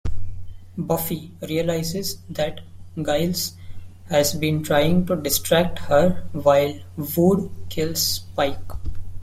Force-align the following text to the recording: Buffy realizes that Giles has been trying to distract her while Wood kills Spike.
Buffy 0.79 1.31
realizes 1.47 2.17
that 2.27 2.61
Giles 2.99 3.53
has 4.09 4.33
been 4.33 4.63
trying 4.63 5.05
to 5.05 5.15
distract 5.15 5.77
her 5.77 6.27
while 6.33 6.73
Wood 7.15 7.51
kills 7.69 8.01
Spike. 8.01 8.71